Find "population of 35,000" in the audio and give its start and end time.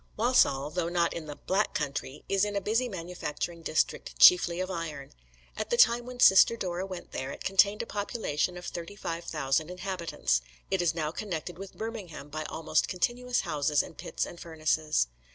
7.85-9.69